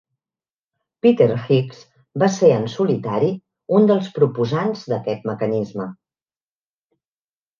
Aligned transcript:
Peter 1.05 1.27
Higgs 1.41 1.81
va 2.23 2.29
ser 2.37 2.47
en 2.53 2.63
solitari 2.75 3.29
un 3.79 3.85
dels 3.91 4.09
proposants 4.15 4.87
d'aquest 4.93 5.29
mecanisme. 5.33 5.89